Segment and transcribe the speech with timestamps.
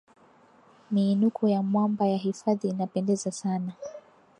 [0.91, 3.73] miinuko ya mwamba ya hifadhi inapendeza sana